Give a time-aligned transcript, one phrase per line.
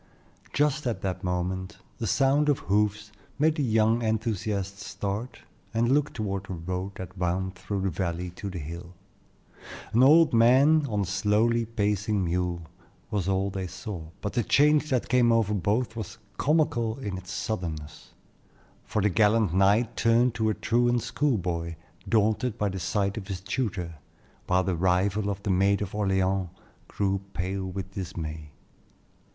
[0.51, 5.41] Just at that moment the sound of hoofs made the young enthusiasts start
[5.75, 8.95] and look toward the road that wound through the valley to the hill.
[9.93, 12.63] An old man on a slowly pacing mule
[13.11, 17.31] was all they saw, but the change that came over both was comical in its
[17.31, 18.15] suddenness;
[18.83, 21.75] for the gallant knight turned to a truant school boy,
[22.09, 23.99] daunted by the sight of his tutor,
[24.47, 26.49] while the rival of the Maid of Orleans
[26.87, 28.49] grew pale with dismay.